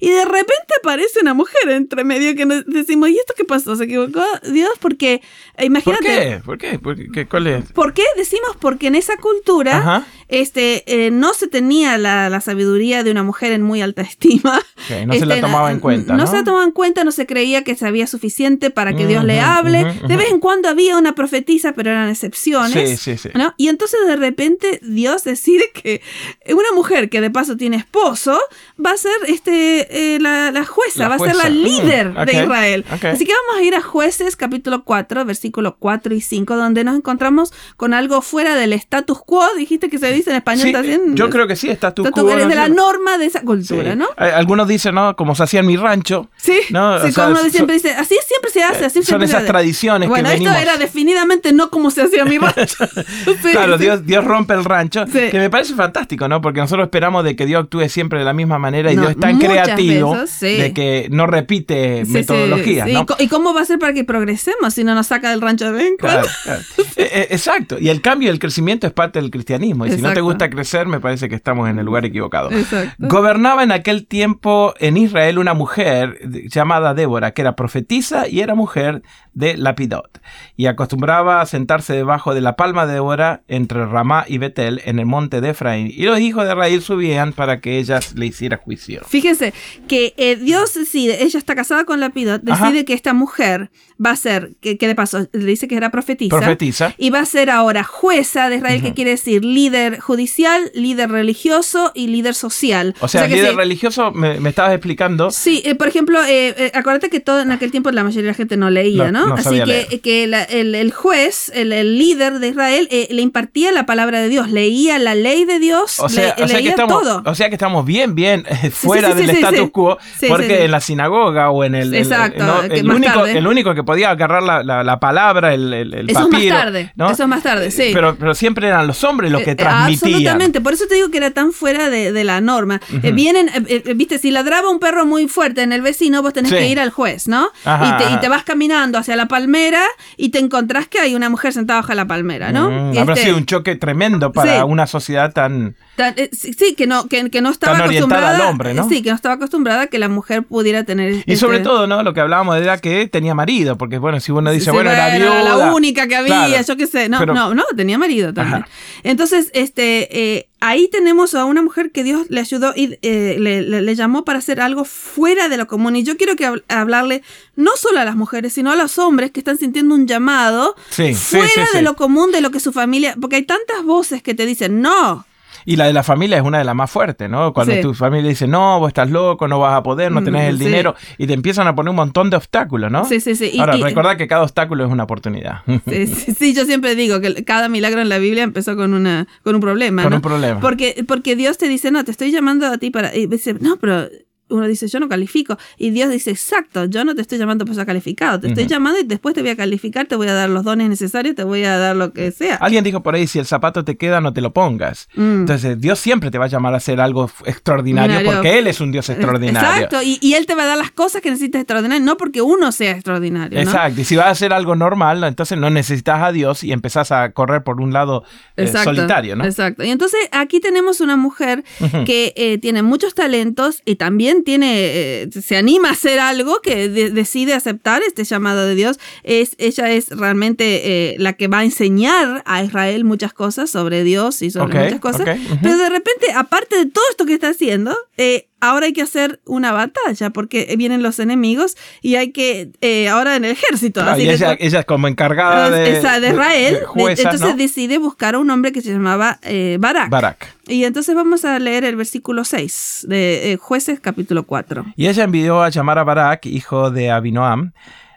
Y 0.02 0.10
de 0.10 0.26
repente 0.26 0.74
aparece 0.82 1.20
una 1.22 1.34
mujer 1.34 1.70
entre 1.70 2.04
medio 2.04 2.36
que 2.36 2.46
nos 2.46 2.66
decimos, 2.66 3.10
¿y 3.10 3.18
esto 3.18 3.34
qué 3.38 3.46
pasó? 3.46 3.76
¿Se 3.76 3.84
equivocó 3.86 4.22
Dios? 4.52 4.72
Porque, 4.82 5.22
eh, 5.58 5.66
imagínate. 5.66 6.42
¿Por 6.44 6.58
qué? 6.58 6.80
¿Por 6.80 6.96
qué? 6.96 7.06
¿Por 7.06 7.12
qué? 7.12 7.28
¿Cuál 7.28 7.48
es? 7.48 7.72
¿Por 7.72 7.94
qué? 7.94 8.04
Decimos 8.18 8.58
porque 8.60 8.88
en 8.88 8.96
esa 8.96 9.16
cultura 9.18 9.78
Ajá. 9.78 10.06
este, 10.28 10.84
eh, 11.06 11.12
no 11.12 11.34
se 11.36 11.48
tenía 11.48 11.98
la, 12.00 12.30
la 12.30 12.42
sabiduría 12.42 13.04
de 13.04 13.12
una 13.12 13.22
mujer 13.24 13.52
en 13.52 13.62
muy 13.62 13.82
alta 13.82 14.02
estima. 14.02 14.58
Ok, 14.58 15.06
no 15.06 15.14
se 15.14 15.26
la 15.28 15.36
Este, 15.36 15.42
tomaba 15.42 15.72
en 15.72 15.80
cuenta, 15.80 16.16
¿no? 16.18 16.26
se 16.26 16.34
la 16.38 16.44
tomaba 16.44 16.64
en 16.64 16.72
cuenta, 16.72 17.04
no 17.04 17.12
se 17.12 17.28
creía 17.28 17.64
que 17.64 17.76
sabía 17.76 18.08
suficiente 18.08 18.72
para 18.72 18.96
que 18.96 19.06
Dios 19.06 19.24
le 19.24 19.40
hable. 19.40 19.86
De 20.08 20.18
vez 20.18 20.32
en 20.32 20.40
cuando 20.40 20.68
había 20.68 20.98
una 20.98 21.14
profetisa, 21.14 21.74
pero 21.74 21.92
eran 21.92 22.10
excepciones. 22.10 22.90
Sí, 22.90 22.98
sí, 22.98 23.18
sí. 23.18 23.30
¿no? 23.36 23.54
Y 23.58 23.68
entonces 23.68 24.00
de 24.08 24.16
repente 24.16 24.80
Dios 24.82 25.24
decide 25.24 25.70
que 25.72 26.02
una 26.50 26.72
mujer 26.74 27.10
que 27.10 27.22
de 27.22 27.30
paso 27.30 27.56
tiene 27.56 27.78
esposo 27.78 28.40
va 28.84 28.92
a 28.92 28.98
ser 28.98 29.14
este, 29.28 29.91
eh, 29.92 30.18
la, 30.22 30.52
la 30.52 30.66
jueza, 30.66 31.00
La 31.04 31.08
va 31.10 31.16
a 31.16 31.20
ser 31.20 31.36
la 31.36 31.50
líder 31.50 32.10
Mm, 32.12 32.18
ok, 32.18 32.26
de 32.26 32.44
Israel. 32.44 32.86
Así 32.90 33.26
que 33.26 33.34
vamos 33.34 33.62
a 33.62 33.64
ir 33.64 33.76
a 33.76 33.82
jueces 33.82 34.36
capítulo 34.36 34.84
4, 34.84 35.26
versículos 35.26 35.74
4 35.80 36.14
y 36.16 36.22
5, 36.22 36.56
donde 36.56 36.84
nos 36.84 36.96
encontramos 36.96 37.54
con 37.78 37.94
algo 37.94 38.22
fuera 38.22 38.56
del 38.56 38.74
status 38.74 39.20
quo, 39.26 39.46
dijiste 39.58 39.90
que 39.90 39.98
se 40.00 40.12
dice 40.14 40.30
en 40.32 40.38
español 40.38 40.68
Sí, 40.68 40.72
también. 40.74 41.16
yo 41.16 41.30
creo 41.30 41.48
que 41.48 41.56
sí, 41.56 41.70
Status 41.70 42.10
quo, 42.12 42.30
es 42.32 42.48
de 42.48 42.56
la 42.56 42.70
norma 42.70 43.18
de 43.18 43.26
esa 43.26 43.42
cultura, 43.42 43.92
Sí. 43.92 43.98
¿no? 43.98 44.06
Eh, 44.18 44.32
Algunos 44.34 44.68
dicen, 44.68 44.96
¿no? 44.96 45.16
Como 45.16 45.36
se 45.36 45.44
hacía 45.44 45.60
en 45.60 45.68
mi 45.68 45.78
rancho. 45.78 46.30
Sí, 46.38 46.60
No, 46.70 47.00
sí 47.00 47.12
sea, 47.12 47.24
como 47.26 47.32
uno 47.36 47.42
son- 47.42 47.52
siempre 47.52 47.76
dice, 47.76 47.92
así 47.94 48.16
siempre 48.26 48.52
se 48.52 48.64
hace, 48.64 48.86
así 48.86 49.00
son 49.00 49.04
siempre 49.06 49.28
se 49.28 49.34
esas 49.38 49.46
tradiciones 49.48 50.08
que 50.08 50.10
Bueno, 50.10 50.30
venimos- 50.30 50.56
esto 50.56 50.62
era 50.62 50.78
definitivamente 50.78 51.54
no 51.54 51.70
como 51.70 51.92
se 51.92 52.02
hacía 52.04 52.24
en 52.24 52.30
mi 52.30 52.38
rancho. 52.38 52.78
Claro. 53.52 53.78
Dios, 53.78 54.06
Dios 54.06 54.24
rompe 54.24 54.54
el 54.54 54.64
rancho, 54.64 55.06
que 55.06 55.32
me 55.40 55.50
parece 55.50 55.74
fantástico, 55.74 56.28
¿no? 56.28 56.42
Porque 56.42 56.60
nosotros 56.60 56.86
esperamos 56.86 57.24
de 57.24 57.36
que 57.36 57.46
Dios 57.46 57.64
actúe 57.64 57.88
siempre 57.90 58.20
de 58.20 58.26
la 58.26 58.34
misma 58.34 58.58
manera 58.60 58.92
y 58.92 58.96
No, 58.96 59.02
Dios 59.04 59.12
es 59.14 59.20
tan 59.20 59.36
muchas 59.36 59.50
creativo 59.88 60.12
veces, 60.14 60.30
sí. 60.32 60.58
de 60.62 60.74
que 60.74 61.08
no 61.12 61.28
repite 61.28 62.06
Sí, 62.06 62.12
metodologías, 62.12 62.88
sí. 62.88 62.94
¿no? 62.94 63.02
¿Y 63.02 63.06
co- 63.06 63.16
¿Y 63.20 63.28
cómo 63.28 63.54
va 63.54 63.62
a 63.62 63.66
ser 63.66 63.80
para 63.80 63.94
que 63.94 64.04
progresemos 64.04 64.74
si 64.74 64.84
no 64.84 64.96
nos 64.96 65.08
saca 65.08 65.30
del 65.30 65.42
rancho 65.42 65.66
de 65.66 65.72
vez 65.72 65.88
en 65.88 65.98
cuando? 66.00 66.22
Claro, 66.22 66.28
claro. 66.44 66.62
Eh, 66.98 67.10
eh, 67.14 67.28
exacto. 67.32 67.78
Y 67.80 67.90
el 67.90 68.02
cambio 68.02 68.28
y 68.30 68.32
el 68.32 68.40
crecimiento 68.40 68.88
es 68.88 68.94
parte 68.94 69.20
del 69.20 69.32
cristianismo. 69.32 69.86
Y 69.86 69.90
si 69.90 69.96
no 69.98 70.02
te 70.04 70.08
Exacto. 70.10 70.24
gusta 70.24 70.50
crecer, 70.50 70.88
me 70.88 71.00
parece 71.00 71.30
que 71.30 71.36
estamos 71.36 71.70
en 71.70 71.80
el 71.80 71.86
lugar 71.86 72.06
equivocado. 72.06 72.52
Exacto. 72.52 72.94
Gobernaba 73.00 73.64
en 73.64 73.72
aquel 73.72 74.06
tiempo 74.08 74.74
en 74.80 74.98
Israel 74.98 75.38
una 75.40 75.54
mujer 75.54 76.20
llamada 76.50 76.94
Débora, 76.94 77.32
que 77.32 77.42
era 77.42 77.56
profetisa 77.56 78.28
y 78.28 78.42
era 78.42 78.56
mujer 78.56 79.02
de 79.34 79.56
Lapidot. 79.58 80.20
Y 80.58 80.66
acostumbraba 80.66 81.42
a 81.42 81.46
sentarse 81.46 81.94
debajo 81.94 82.34
de 82.34 82.42
la 82.42 82.56
palma 82.56 82.86
de 82.86 82.94
Débora 82.94 83.42
entre 83.48 83.86
Ramá 83.86 84.26
y 84.28 84.38
Betel 84.38 84.82
en 84.86 85.00
el 85.00 85.06
monte 85.06 85.42
de 85.42 85.50
Efraín. 85.50 85.88
Y 85.94 86.04
los 86.04 86.20
hijos 86.20 86.44
de 86.46 86.52
Israel 86.52 86.82
subían 86.82 87.34
para 87.34 87.60
que 87.62 87.78
ellas 87.80 88.14
le 88.16 88.26
hiciera 88.26 88.58
juicio. 88.58 89.02
Fíjense 89.08 89.54
que 89.88 90.14
eh, 90.18 90.36
Dios 90.36 90.74
decide, 90.74 91.24
ella 91.24 91.38
está 91.40 91.56
casada 91.56 91.86
con 91.86 92.00
Lapidot, 92.00 92.42
decide 92.42 92.80
Ajá. 92.80 92.84
que 92.86 92.94
esta 92.94 93.14
mujer 93.14 93.70
va 94.04 94.12
a 94.12 94.16
ser, 94.16 94.52
que, 94.62 94.78
que 94.78 94.88
de 94.88 94.96
paso 94.96 95.28
le 95.32 95.46
dice 95.46 95.68
que 95.68 95.76
era 95.76 95.92
profetisa, 95.92 96.36
Profetiza. 96.38 96.96
y 96.98 97.10
va 97.12 97.20
a 97.20 97.26
ser 97.26 97.50
ahora 97.52 97.84
jueza 97.84 98.50
de 98.50 98.56
Israel, 98.58 98.82
que 98.82 98.94
quiere 98.94 99.12
decir 99.12 99.46
líder 99.46 100.00
judicial, 100.00 100.72
líder 100.74 101.12
religioso 101.12 101.92
y 101.94 102.08
líder 102.08 102.34
social. 102.34 102.96
O 103.00 103.08
sea, 103.08 103.28
líder 103.28 103.56
religioso 103.56 104.12
me, 104.12 104.40
me 104.40 104.50
estabas 104.50 104.74
explicando. 104.74 105.30
Sí, 105.32 105.62
eh, 105.66 105.76
por 105.76 105.88
ejemplo, 105.88 106.22
eh, 106.24 106.54
eh, 106.58 106.72
acuérdate 106.74 107.10
que 107.10 107.20
todo 107.20 107.42
en 107.42 107.52
aquel 107.52 107.70
tiempo 107.72 107.92
la 107.92 108.04
mayoría 108.04 108.24
de 108.24 108.28
la 108.30 108.34
gente 108.34 108.58
no 108.58 108.70
leía, 108.70 109.12
No, 109.12 109.22
¿no? 109.22 109.28
no 109.28 109.34
Así 109.36 109.50
que, 109.60 109.66
leer. 109.66 110.02
que 110.02 110.28
la- 110.28 110.44
el, 110.44 110.74
el 110.76 110.92
juez, 110.92 111.52
el, 111.54 111.72
el 111.72 111.98
líder 112.00 112.40
de 112.40 112.48
Israel, 112.48 112.88
le 112.92 113.22
impartía 113.22 113.72
la 113.72 113.86
palabra 113.86 114.20
de 114.22 114.30
Dios, 114.30 114.50
leía 114.50 114.98
la 115.00 115.14
ley 115.16 115.46
de 115.46 115.60
Dios, 115.60 116.00
O 116.00 116.10
sea, 116.10 116.34
le- 116.38 116.44
o 116.44 116.48
sea 116.48 116.58
que 116.58 116.64
leía 116.64 116.70
estamos, 116.72 117.02
todo. 117.04 117.22
o 117.26 117.36
sea 117.36 117.50
que 117.50 117.56
estamos 117.56 117.86
bien, 117.86 118.16
bien 118.16 118.46
fuera 118.72 119.10
sí, 119.10 119.14
sí, 119.14 119.20
del 119.28 119.36
sí, 119.36 119.42
status 119.56 119.72
quo, 119.72 119.98
porque 120.28 120.66
en 120.66 120.72
la 120.72 120.80
sinagoga 120.80 121.50
o 121.50 121.64
en 121.64 121.76
el, 121.76 121.94
el- 121.94 122.02
Exacto, 122.02 122.44
no, 122.46 122.62
el, 122.64 122.84
más 122.84 122.98
único, 122.98 123.14
tarde. 123.14 123.38
el 123.38 123.48
único 123.48 123.74
que 123.76 123.84
podía 123.84 124.10
agarrar 124.12 124.44
la, 124.44 124.64
la- 124.64 124.84
la 124.84 125.00
palabra, 125.00 125.54
el, 125.54 125.74
el, 125.74 125.94
el 125.94 126.10
Eso 126.10 126.22
es 126.22 126.30
más 126.30 126.48
tarde, 126.48 126.92
¿no? 126.96 127.10
eso 127.12 127.24
es 127.24 127.30
más 127.30 127.44
tarde, 127.44 127.72
sí. 127.72 127.92
Pero, 127.94 128.16
pero 128.16 128.36
siempre 128.36 128.68
eran 128.68 128.88
los 128.88 129.04
hombres 129.04 129.32
los 129.32 129.42
que 129.44 129.52
Eh, 129.52 129.56
transmitían. 129.56 130.12
Absolutamente, 130.14 130.62
por 130.62 130.74
eso 130.74 130.86
te 130.88 130.96
digo 130.96 131.10
que 131.10 131.18
era 131.18 131.32
tan 131.32 131.52
fuera 131.52 131.90
de, 131.90 132.12
de 132.12 132.24
la 132.24 132.42
norma. 132.42 132.80
Eh, 133.04 133.12
vienen, 133.12 133.50
eh, 133.68 133.94
viste, 133.96 134.18
si 134.18 134.32
ladraba 134.32 134.70
un 134.70 134.80
perro 134.80 135.06
muy 135.06 135.28
fuerte 135.28 135.62
en 135.62 135.74
el 135.74 135.82
vecino, 135.82 136.22
vos 136.22 136.34
tenés 136.34 136.52
Sí. 136.52 136.58
que 136.58 136.68
ir 136.68 136.80
al 136.80 136.90
juez, 136.90 137.28
¿no? 137.28 137.50
Ajá, 137.66 137.86
y, 137.86 137.98
te, 137.98 138.04
y 138.04 138.08
ajá. 138.14 138.20
te 138.20 138.30
vas 138.30 138.44
caminando 138.44 138.98
hacia 138.98 139.16
la 139.16 139.28
palmera 139.28 139.84
y 140.18 140.30
te 140.30 140.40
encontrás 140.40 140.88
que 140.88 141.00
hay 141.00 141.16
una 141.16 141.30
mujer 141.30 141.54
sentada 141.54 141.82
bajo 141.82 141.94
la 141.94 142.06
palmera, 142.06 142.52
¿no? 142.52 142.70
Mm, 142.70 142.94
Y 142.94 142.98
habrá 142.98 143.14
este, 143.14 143.26
sido 143.28 143.38
un 143.38 143.46
choque 143.46 143.76
tremendo 143.76 144.32
para 144.32 144.58
Sí. 144.60 144.64
una 144.66 144.88
sociedad 144.88 145.32
tan... 145.34 145.76
tan- 145.96 146.16
sí, 146.32 146.76
que 146.76 146.88
no, 146.88 147.08
que, 147.08 147.30
que 147.30 147.42
no 147.42 147.50
estaba 147.50 147.78
Tan 147.78 147.84
acostumbrada. 147.90 148.36
al 148.36 148.42
hombre, 148.50 148.74
¿no? 148.74 148.88
Sí, 148.90 149.02
que 149.02 149.10
no 149.10 149.16
estaba 149.16 149.36
acostumbrada 149.42 149.84
a 149.84 149.88
que 149.88 150.00
la 150.00 150.08
mujer 150.10 150.44
pudiera 150.44 150.84
tener. 150.84 151.14
Y 151.14 151.18
este, 151.20 151.36
sobre 151.38 151.60
todo, 151.60 151.88
¿no? 151.88 152.04
Lo 152.04 152.14
que 152.14 152.22
hablábamos 152.22 152.56
era 152.58 152.78
que 152.78 153.08
tenía 153.08 153.34
marido, 153.34 153.78
porque 153.78 153.98
bueno, 153.98 154.20
si 154.20 154.32
uno 154.32 154.52
dice, 154.52 154.66
Sí, 154.66 154.72
bueno, 154.72 154.92
era 154.92 155.10
viuda... 155.18 155.44
la 155.44 155.74
única 155.74 156.08
que 156.08 156.16
había, 156.16 156.46
Claro. 156.48 156.64
yo 156.66 156.78
qué 156.78 156.88
sé. 156.88 157.10
No, 157.10 157.20
Pero- 157.20 157.34
no, 157.34 157.54
no, 157.54 157.64
tenía 157.76 157.98
marido 157.98 158.34
también. 158.34 158.62
Ajá. 158.64 158.70
Entonces, 159.04 159.50
este, 159.54 160.36
eh, 160.38 160.48
ahí 160.60 160.88
tenemos 160.92 161.34
a 161.34 161.46
una 161.46 161.62
mujer 161.62 161.92
que 161.92 162.04
Dios 162.04 162.28
le 162.30 162.40
ayudó 162.40 162.74
y 162.76 162.98
eh, 163.02 163.36
le, 163.40 163.62
le- 163.64 163.82
le 163.82 163.96
llamó 163.96 164.24
para 164.24 164.40
hacer 164.40 164.62
algo 164.62 164.86
fuera 164.86 165.50
de 165.50 165.58
lo 165.58 165.68
común. 165.68 165.96
Y 165.96 166.04
yo 166.04 166.18
quiero 166.18 166.36
que 166.36 166.48
hab- 166.48 166.64
hablarle 166.70 167.24
no 167.56 167.72
solo 167.76 168.00
a 168.00 168.06
las 168.06 168.16
mujeres, 168.16 168.54
sino 168.54 168.72
a 168.72 168.76
los 168.76 168.98
hombres 169.00 169.32
que 169.32 169.40
están 169.40 169.58
sintiendo 169.58 169.96
un 169.96 170.08
llamado 170.08 170.76
Sí, 170.90 171.14
fuera 171.16 171.48
sí, 171.48 171.78
de 171.78 171.82
lo 171.82 171.96
común, 171.96 172.32
de 172.32 172.42
lo 172.42 172.52
que 172.52 172.60
su 172.60 172.72
familia. 172.72 173.16
Porque 173.20 173.38
hay 173.38 173.44
tantas 173.44 173.84
voces 173.84 174.22
que 174.22 174.34
te 174.36 174.46
dicen, 174.46 174.82
no. 174.82 175.26
Y 175.66 175.76
la 175.76 175.86
de 175.86 175.94
la 175.94 176.04
familia 176.04 176.38
es 176.38 176.44
una 176.44 176.58
de 176.58 176.64
las 176.64 176.76
más 176.76 176.90
fuertes, 176.90 177.30
¿no? 177.30 177.54
Cuando 177.54 177.74
Sí. 177.74 177.82
tu 177.82 177.94
familia 177.94 178.30
dice, 178.30 178.48
no, 178.48 178.80
vos 178.80 178.88
estás 178.90 179.10
loco, 179.10 179.48
no 179.48 179.60
vas 179.60 179.76
a 179.76 179.84
poder, 179.84 180.12
no 180.12 180.24
tenés 180.24 180.50
el 180.50 180.58
sí. 180.58 180.66
dinero, 180.66 180.96
y 181.18 181.28
te 181.28 181.34
empiezan 181.34 181.68
a 181.68 181.76
poner 181.76 181.90
un 181.92 181.96
montón 181.98 182.30
de 182.30 182.38
obstáculos, 182.38 182.92
¿no? 182.92 183.06
Sí, 183.06 183.20
sí, 183.20 183.36
sí. 183.36 183.60
Ahora, 183.60 183.78
y- 183.78 183.82
recordad 183.84 184.18
que 184.18 184.28
cada 184.28 184.44
obstáculo 184.44 184.86
es 184.86 184.92
una 184.92 185.04
oportunidad. 185.04 185.60
Sí, 185.88 186.08
sí, 186.08 186.34
sí, 186.34 186.54
yo 186.54 186.66
siempre 186.66 186.96
digo 186.96 187.22
que 187.22 187.44
cada 187.44 187.70
milagro 187.70 188.02
en 188.02 188.10
la 188.10 188.18
Biblia 188.18 188.44
empezó 188.44 188.76
con 188.76 188.94
una 188.94 189.28
con 189.44 189.56
un 189.56 189.62
problema, 189.62 190.04
Con 190.04 190.12
¿no? 190.12 190.16
un 190.18 190.22
problema. 190.22 190.60
Porque 190.60 191.04
porque 191.08 191.36
Dios 191.36 191.58
te 191.58 191.68
dice, 191.68 191.92
"No, 191.92 192.04
te 192.04 192.12
estoy 192.12 192.32
llamando 192.32 192.68
a 192.68 192.78
ti 192.78 192.90
para" 192.92 193.16
y 193.16 193.28
dice, 193.28 193.56
"No, 193.60 193.78
pero 193.78 194.08
uno 194.52 194.68
dice, 194.68 194.88
yo 194.88 195.00
no 195.00 195.10
califico. 195.10 195.58
Y 195.78 195.92
Dios 195.92 196.10
dice, 196.10 196.32
exacto, 196.32 196.86
yo 196.86 197.04
no 197.04 197.16
te 197.16 197.22
estoy 197.22 197.38
llamando 197.38 197.66
por 197.66 197.76
ser 197.76 197.86
calificado, 197.86 198.40
te 198.40 198.48
estoy 198.48 198.68
llamando 198.68 199.00
y 199.00 199.04
después 199.04 199.34
te 199.36 199.42
voy 199.42 199.52
a 199.52 199.56
calificar, 199.56 200.08
te 200.08 200.16
voy 200.16 200.28
a 200.28 200.34
dar 200.34 200.50
los 200.50 200.64
dones 200.64 200.90
necesarios, 200.90 201.36
te 201.36 201.44
voy 201.44 201.64
a 201.64 201.78
dar 201.78 201.96
lo 201.96 202.14
que 202.14 202.32
sea. 202.32 202.56
Alguien 202.56 202.84
dijo 202.84 203.02
por 203.02 203.16
ahí, 203.16 203.28
si 203.28 203.40
el 203.40 203.46
zapato 203.46 203.84
te 203.84 203.98
queda, 203.98 204.22
no 204.22 204.34
te 204.34 204.42
lo 204.42 204.54
pongas. 204.54 205.10
Mm. 205.16 205.42
Entonces, 205.42 205.80
Dios 205.80 206.00
siempre 206.00 206.32
te 206.32 206.38
va 206.38 206.46
a 206.46 206.50
llamar 206.50 206.74
a 206.74 206.78
hacer 206.78 207.00
algo 207.02 207.30
extraordinario 207.46 208.20
porque 208.24 208.60
Él 208.60 208.68
es 208.68 208.82
un 208.82 208.92
Dios 208.92 209.10
extraordinario. 209.10 209.70
Exacto, 209.70 210.02
y, 210.04 210.18
y 210.22 210.34
Él 210.34 210.46
te 210.46 210.56
va 210.56 210.64
a 210.64 210.68
dar 210.68 210.78
las 210.78 210.92
cosas 210.92 211.22
que 211.22 211.30
necesitas 211.30 211.62
extraordinarias, 211.62 212.06
no 212.06 212.18
porque 212.18 212.42
uno 212.42 212.72
sea 212.72 212.92
extraordinario. 212.92 213.58
¿no? 213.58 213.70
Exacto, 213.70 214.02
y 214.02 214.04
si 214.04 214.16
vas 214.16 214.28
a 214.28 214.30
hacer 214.30 214.54
algo 214.54 214.76
normal, 214.76 215.24
entonces 215.24 215.58
no 215.58 215.70
necesitas 215.70 216.22
a 216.22 216.32
Dios 216.32 216.64
y 216.64 216.72
empezás 216.72 217.12
a 217.12 217.32
correr 217.32 217.64
por 217.64 217.82
un 217.82 217.94
lado 217.94 218.24
eh, 218.58 218.64
Exacto, 218.64 218.94
solitario, 218.94 219.36
¿no? 219.36 219.46
Exacto. 219.46 219.84
Y 219.84 219.90
entonces 219.90 220.20
aquí 220.32 220.60
tenemos 220.60 221.02
una 221.02 221.18
mujer 221.18 221.64
que 222.06 222.34
eh, 222.36 222.58
tiene 222.58 222.84
muchos 222.84 223.14
talentos 223.14 223.82
y 223.86 223.96
también 223.96 224.41
tiene, 224.42 225.22
eh, 225.24 225.30
se 225.42 225.56
anima 225.58 225.90
a 225.90 225.92
hacer 225.94 226.20
algo 226.20 226.60
que 226.62 226.90
de- 226.90 227.10
decide 227.12 227.54
aceptar 227.54 228.02
este 228.06 228.24
llamado 228.24 228.66
de 228.66 228.76
Dios. 228.76 229.00
Es, 229.24 229.56
ella 229.58 229.92
es 229.92 230.10
realmente 230.10 231.12
eh, 231.12 231.16
la 231.18 231.34
que 231.34 231.48
va 231.48 231.60
a 231.60 231.64
enseñar 231.64 232.44
a 232.46 232.64
Israel 232.64 233.04
muchas 233.04 233.34
cosas 233.34 233.70
sobre 233.70 234.04
Dios 234.04 234.42
y 234.42 234.52
sobre 234.52 234.74
muchas 234.86 235.00
cosas. 235.00 235.22
Pero 235.62 235.78
de 235.78 235.90
repente, 235.90 236.32
aparte 236.36 236.76
de 236.78 236.86
todo 236.86 237.04
esto 237.12 237.26
que 237.26 237.34
está 237.34 237.50
haciendo, 237.50 237.96
eh, 238.18 238.48
ahora 238.62 238.86
hay 238.86 238.94
que 238.94 239.02
hacer 239.02 239.42
una 239.46 239.72
batalla 239.72 240.30
porque 240.30 240.74
vienen 240.78 241.04
los 241.04 241.20
enemigos 241.20 241.76
y 242.02 242.16
hay 242.16 242.32
que, 242.32 242.72
eh, 242.82 243.10
ahora 243.10 243.36
en 243.36 243.46
el 243.46 243.52
ejército. 243.52 244.02
Claro, 244.02 244.14
así 244.14 244.24
y 244.24 244.26
que 244.28 244.34
ella, 244.34 244.56
ella 244.60 244.80
es 244.80 244.86
como 244.86 245.08
encargada 245.08 245.70
de, 245.70 245.98
esa 245.98 246.20
de 246.20 246.30
Israel, 246.30 246.74
de 246.76 246.86
jueza, 246.86 247.24
entonces 247.24 247.50
¿no? 247.50 247.58
decide 247.58 247.98
buscar 247.98 248.36
a 248.36 248.40
un 248.40 248.50
hombre 248.50 248.72
que 248.72 248.82
se 248.82 248.92
llamaba 248.94 249.40
eh, 249.42 249.78
Barak. 249.80 250.10
Barak. 250.10 250.56
Y 250.68 250.86
entonces 250.86 251.16
vamos 251.16 251.44
a 251.44 251.60
leer 251.60 251.84
el 251.84 251.96
versículo 251.96 252.46
6 252.46 253.08
de 253.10 253.52
eh, 253.52 253.58
Jueces 253.58 254.00
capítulo 254.00 254.44
4. 254.44 254.86
Y 254.96 255.08
ella 255.08 255.24
envió 255.24 255.64
a 255.64 255.70
llamar 255.70 256.00
a 256.00 256.04
Barak, 256.04 256.46
hijo 256.46 256.92
de 256.92 257.12
Abinoam, 257.12 257.74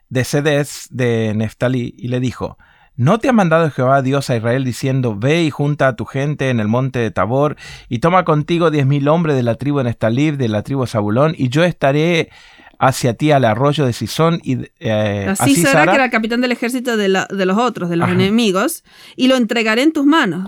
de 0.09 0.25
Sedes 0.25 0.87
de 0.91 1.33
Neftalí, 1.35 1.95
y 1.97 2.09
le 2.09 2.21
dijo, 2.21 2.59
¿No 2.97 3.19
te 3.19 3.29
ha 3.29 3.33
mandado 3.33 3.73
Jehová 3.73 4.03
Dios 4.03 4.31
a 4.31 4.37
Israel 4.37 4.63
diciendo, 4.63 5.17
ve 5.17 5.43
y 5.43 5.51
junta 5.51 5.89
a 5.89 5.97
tu 5.97 6.05
gente 6.05 6.51
en 6.51 6.61
el 6.61 6.69
monte 6.69 7.01
de 7.01 7.11
Tabor, 7.11 7.57
y 7.89 7.99
toma 7.99 8.25
contigo 8.25 8.71
diez 8.71 8.87
mil 8.87 9.09
hombres 9.09 9.35
de 9.35 9.43
la 9.43 9.57
tribu 9.57 9.79
de 9.79 9.85
Neftalí, 9.85 10.31
de 10.31 10.49
la 10.49 10.63
tribu 10.63 10.83
de 10.83 10.87
Zabulón, 10.87 11.35
y 11.37 11.49
yo 11.49 11.65
estaré 11.65 12.31
hacia 12.79 13.15
ti 13.15 13.31
al 13.31 13.45
arroyo 13.45 13.87
de 13.87 13.93
Sisón 13.93 14.41
y 14.43 14.59
eh, 14.81 15.27
así 15.29 15.55
será 15.57 15.87
que 15.87 15.95
era 15.95 16.05
el 16.07 16.11
capitán 16.11 16.41
del 16.41 16.53
ejército 16.53 16.97
de, 16.97 17.09
los 17.09 17.59
otros, 17.59 17.91
de 17.91 17.97
los 17.97 18.09
enemigos, 18.09 18.85
y 19.17 19.29
lo 19.29 19.37
entregaré 19.37 19.83
en 19.83 19.93
tus 19.93 20.07
manos. 20.07 20.45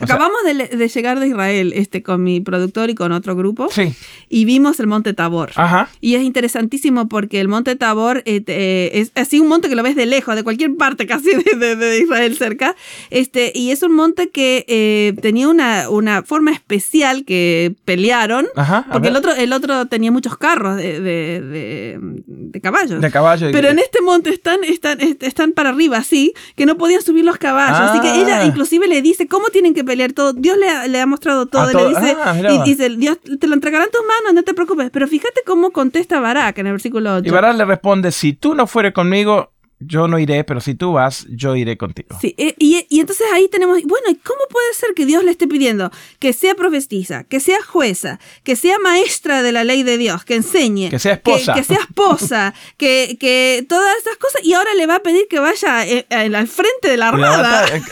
Acabamos 0.00 0.38
de, 0.44 0.88
llegar 0.88 1.20
de 1.20 1.28
Israel 1.28 1.72
este, 1.74 2.02
con 2.02 2.22
mi 2.22 2.40
productor 2.40 2.90
y 2.90 2.94
con 2.94 3.12
otro 3.12 3.36
grupo 3.36 3.68
y 4.28 4.44
vimos 4.44 4.80
el 4.80 4.86
monte 4.86 5.12
Tabor. 5.14 5.52
Y 6.00 6.14
es 6.14 6.22
interesantísimo 6.22 7.08
porque 7.08 7.40
el 7.40 7.48
monte 7.48 7.76
Tabor 7.76 8.22
eh, 8.24 8.42
eh, 8.46 8.90
es 8.94 9.12
así 9.14 9.40
un 9.40 9.48
monte 9.48 9.68
que 9.68 9.74
lo 9.74 9.82
ves 9.82 9.96
de 9.96 10.06
lejos, 10.06 10.34
de 10.34 10.42
cualquier 10.42 10.76
parte 10.76 11.06
casi 11.06 11.30
de, 11.34 11.98
Israel 11.98 12.36
cerca, 12.36 12.74
este, 13.10 13.52
y 13.54 13.70
es 13.70 13.82
un 13.82 13.94
monte 13.94 14.30
que 14.30 15.14
tenía 15.20 15.48
una, 15.48 15.88
una 15.90 16.22
forma 16.22 16.52
especial 16.52 17.24
que 17.24 17.74
pelearon, 17.84 18.46
porque 18.92 19.08
el 19.08 19.16
otro, 19.16 19.34
el 19.34 19.52
otro 19.52 19.86
tenía 19.86 20.10
muchos 20.10 20.36
carros 20.36 20.76
de 20.76 21.57
de, 21.58 22.60
caballos. 22.60 23.00
De 23.00 23.10
caballos. 23.10 23.50
Pero 23.52 23.68
en 23.68 23.78
este 23.78 24.00
monte 24.02 24.30
están, 24.30 24.64
están, 24.64 24.98
están 25.00 25.52
para 25.52 25.70
arriba, 25.70 25.98
así, 25.98 26.32
que 26.56 26.66
no 26.66 26.76
podían 26.76 27.02
subir 27.02 27.24
los 27.24 27.38
caballos. 27.38 27.78
Así 27.78 28.00
que 28.00 28.20
ella 28.20 28.40
ah. 28.40 28.44
inclusive 28.44 28.86
le 28.86 29.02
dice 29.02 29.26
cómo 29.26 29.48
tienen 29.48 29.74
que 29.74 29.84
pelear 29.84 30.12
todo. 30.12 30.32
Dios 30.32 30.56
le, 30.58 31.00
ha 31.00 31.06
mostrado 31.06 31.46
todo. 31.46 31.72
le 31.72 31.88
dice, 31.88 32.16
ah, 32.22 32.36
y 32.50 32.62
dice, 32.68 32.90
Dios 32.90 33.18
te 33.40 33.46
lo 33.46 33.54
entregará 33.54 33.84
en 33.84 33.90
tus 33.90 34.02
manos, 34.02 34.34
no 34.34 34.42
te 34.42 34.54
preocupes. 34.54 34.90
Pero 34.90 35.06
fíjate 35.06 35.42
cómo 35.46 35.70
contesta 35.70 36.20
Barak 36.20 36.58
en 36.58 36.66
el 36.66 36.72
versículo 36.72 37.16
8. 37.16 37.28
Y 37.28 37.30
Barak 37.30 37.56
le 37.56 37.64
responde, 37.64 38.12
si 38.12 38.32
tú 38.32 38.54
no 38.54 38.66
fueres 38.66 38.92
conmigo, 38.92 39.52
yo 39.80 40.08
no 40.08 40.18
iré, 40.18 40.42
pero 40.42 40.60
si 40.60 40.74
tú 40.74 40.92
vas, 40.92 41.26
yo 41.30 41.54
iré 41.54 41.76
contigo. 41.76 42.18
Sí, 42.20 42.34
eh, 42.36 42.54
y, 42.58 42.84
y, 42.88 43.00
entonces 43.00 43.26
ahí 43.32 43.48
tenemos, 43.48 43.80
bueno, 43.84 44.06
¿cómo 44.24 44.40
puede 44.50 44.74
ser 44.74 44.90
que 44.94 45.06
Dios 45.06 45.22
le 45.22 45.30
esté 45.30 45.46
pidiendo 45.46 45.92
que 46.18 46.32
sea 46.32 46.56
profetisa, 46.56 47.24
que 47.24 47.38
sea 47.38 47.62
jueza, 47.62 48.18
que 48.42 48.56
sea 48.56 48.78
maestra 48.80 49.42
de 49.42 49.52
la 49.52 49.62
ley 49.62 49.84
de 49.84 49.96
Dios, 49.96 50.24
que 50.24 50.34
enseñe, 50.34 50.90
que 50.90 50.98
sea 50.98 51.14
esposa, 51.14 51.54
que, 51.54 51.62
sea 51.62 51.78
esposa, 51.78 52.54
que, 52.76 53.16
que, 53.20 53.64
todas 53.68 53.96
esas 53.98 54.16
cosas, 54.16 54.42
y 54.42 54.54
ahora 54.54 54.74
le 54.74 54.86
va 54.86 54.96
a 54.96 55.02
pedir 55.02 55.26
que 55.30 55.38
vaya 55.38 55.86
eh, 55.86 56.06
al 56.10 56.48
frente 56.48 56.90
de 56.90 56.96
la 56.96 57.08
armada? 57.08 57.66
Eh, 57.68 57.82